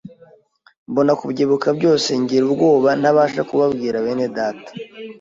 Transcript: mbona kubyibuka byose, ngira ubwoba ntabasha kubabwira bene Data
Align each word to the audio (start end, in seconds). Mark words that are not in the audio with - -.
mbona 0.89 1.11
kubyibuka 1.19 1.67
byose, 1.77 2.09
ngira 2.21 2.43
ubwoba 2.49 2.89
ntabasha 3.01 3.41
kubabwira 3.49 3.95
bene 4.05 4.27
Data 4.37 4.69